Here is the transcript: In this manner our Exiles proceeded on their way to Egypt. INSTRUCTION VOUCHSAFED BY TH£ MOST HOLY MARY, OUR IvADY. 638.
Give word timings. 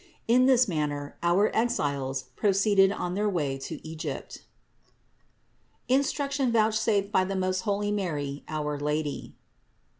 In 0.27 0.47
this 0.47 0.67
manner 0.67 1.15
our 1.21 1.55
Exiles 1.55 2.23
proceeded 2.35 2.91
on 2.91 3.13
their 3.13 3.29
way 3.29 3.59
to 3.59 3.87
Egypt. 3.87 4.41
INSTRUCTION 5.89 6.51
VOUCHSAFED 6.51 7.11
BY 7.11 7.25
TH£ 7.25 7.37
MOST 7.37 7.61
HOLY 7.69 7.91
MARY, 7.91 8.43
OUR 8.47 8.73
IvADY. 8.77 8.97
638. 9.35 9.35